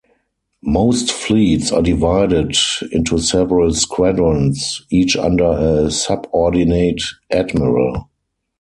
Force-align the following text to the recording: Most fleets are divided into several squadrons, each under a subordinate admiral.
Most 0.63 1.11
fleets 1.11 1.71
are 1.71 1.83
divided 1.83 2.57
into 2.91 3.19
several 3.19 3.71
squadrons, 3.75 4.81
each 4.89 5.15
under 5.15 5.43
a 5.51 5.91
subordinate 5.91 7.03
admiral. 7.29 8.09